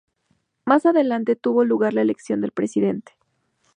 [0.65, 3.11] Más adelante tuvo lugar la elección del presidente.